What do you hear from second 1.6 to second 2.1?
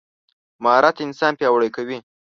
کوي.